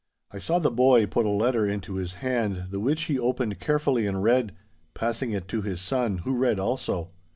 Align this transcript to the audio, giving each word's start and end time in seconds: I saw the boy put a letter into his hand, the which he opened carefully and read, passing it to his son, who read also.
I 0.31 0.39
saw 0.39 0.57
the 0.57 0.71
boy 0.71 1.05
put 1.05 1.27
a 1.27 1.29
letter 1.29 1.67
into 1.69 1.97
his 1.97 2.15
hand, 2.25 2.69
the 2.71 2.79
which 2.79 3.03
he 3.03 3.19
opened 3.19 3.59
carefully 3.59 4.07
and 4.07 4.23
read, 4.23 4.55
passing 4.95 5.29
it 5.31 5.47
to 5.49 5.61
his 5.61 5.79
son, 5.79 6.17
who 6.25 6.35
read 6.35 6.59
also. 6.59 7.11